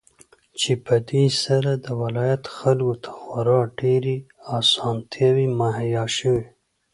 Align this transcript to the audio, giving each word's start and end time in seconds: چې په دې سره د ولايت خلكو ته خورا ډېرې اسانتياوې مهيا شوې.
چې 0.59 0.71
په 0.85 0.95
دې 1.09 1.25
سره 1.43 1.71
د 1.85 1.87
ولايت 2.01 2.43
خلكو 2.57 2.93
ته 3.03 3.09
خورا 3.19 3.59
ډېرې 3.79 4.15
اسانتياوې 4.59 5.47
مهيا 5.59 6.05
شوې. 6.17 6.45